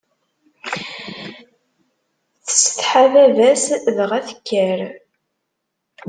Tsetḥa 2.45 3.03
baba-s, 3.13 3.65
dɣa 3.95 4.19
tekker. 4.27 4.79